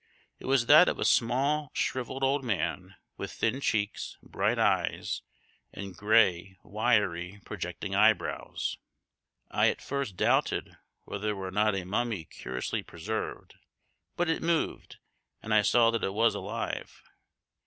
[0.39, 5.21] It was that of a small, shrivelled old man with thin cheeks, bright eyes,
[5.71, 8.79] and gray, wiry, projecting eyebrows.
[9.51, 10.75] I at first doubted
[11.05, 13.53] whether it were not a mummy curiously preserved,
[14.15, 14.97] but it moved,
[15.39, 17.03] and I saw that it was alive.